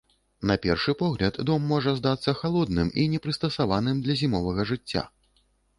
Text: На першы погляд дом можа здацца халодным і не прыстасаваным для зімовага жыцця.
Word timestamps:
На 0.51 0.55
першы 0.63 0.95
погляд 1.01 1.37
дом 1.51 1.67
можа 1.73 1.93
здацца 1.99 2.35
халодным 2.41 2.87
і 3.03 3.07
не 3.15 3.19
прыстасаваным 3.27 3.97
для 4.07 4.21
зімовага 4.25 4.61
жыцця. 4.73 5.03